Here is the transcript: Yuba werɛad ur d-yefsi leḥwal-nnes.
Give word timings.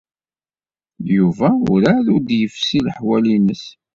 Yuba 1.15 1.47
werɛad 1.69 2.07
ur 2.15 2.21
d-yefsi 2.27 2.79
leḥwal-nnes. 2.87 3.65